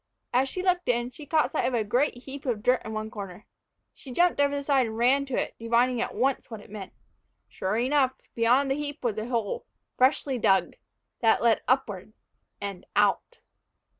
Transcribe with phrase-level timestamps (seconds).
[0.33, 3.11] As she looked in, she caught sight of a great heap of dirt in one
[3.11, 3.45] corner.
[3.93, 6.91] She jumped over the side and ran to it, divining at once what it meant.
[7.47, 9.63] Sure enough, beyond the heap was a hole,
[9.99, 10.73] freshly dug,
[11.19, 12.13] that led upward
[12.59, 13.41] and out!